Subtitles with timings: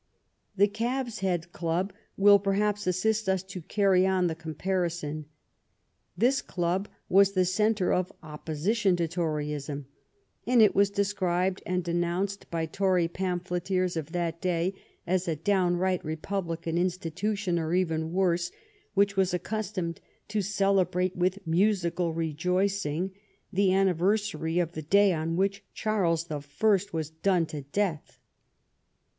[0.55, 5.25] The Calves' Head Club will, perhaps, assist us to carry on the comparison.
[6.17, 9.85] This club was the centre of opposi tion to Toryism,
[10.47, 14.73] and it was described and denounced by Tory pamphleteers of that day
[15.05, 18.49] as a downright republican institution, or even worse,
[18.95, 23.11] which was ac customed to celebrate with musical rejoicing
[23.53, 28.17] the anni versary of the day on which Charles the First was done to death.